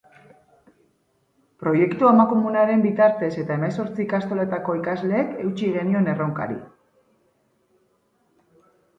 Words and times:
Proiektu 1.63 2.07
amankomunaren 2.11 2.79
bitartez 2.85 3.29
eta 3.41 3.57
hemezortzi 3.57 4.01
ikastolatako 4.05 4.75
ikasleek 4.79 5.35
eutsi 5.43 5.69
genion 5.75 6.09
erronkari. 6.15 6.57